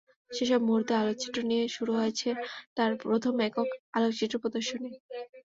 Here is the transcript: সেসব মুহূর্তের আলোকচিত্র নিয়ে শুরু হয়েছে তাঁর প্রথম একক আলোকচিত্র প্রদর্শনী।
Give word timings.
সেসব 0.31 0.61
মুহূর্তের 0.67 0.99
আলোকচিত্র 1.01 1.39
নিয়ে 1.49 1.65
শুরু 1.75 1.91
হয়েছে 1.99 2.29
তাঁর 2.77 2.91
প্রথম 3.03 3.33
একক 3.47 3.67
আলোকচিত্র 3.97 4.35
প্রদর্শনী। 4.43 4.91